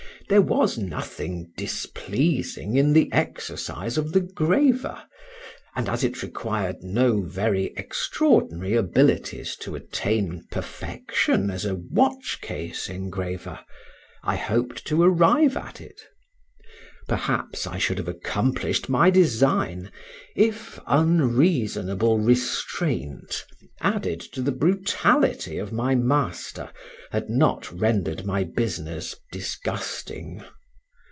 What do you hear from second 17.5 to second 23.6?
I should have accomplished my design, if unreasonable restraint,